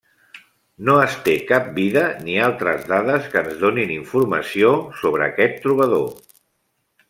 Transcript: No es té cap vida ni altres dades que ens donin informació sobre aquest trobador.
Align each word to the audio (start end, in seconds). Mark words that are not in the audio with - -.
No 0.87 0.93
es 1.01 1.17
té 1.27 1.35
cap 1.51 1.67
vida 1.75 2.05
ni 2.23 2.39
altres 2.47 2.89
dades 2.93 3.29
que 3.35 3.43
ens 3.45 3.61
donin 3.67 3.93
informació 3.99 4.73
sobre 5.05 5.29
aquest 5.31 5.61
trobador. 5.69 6.13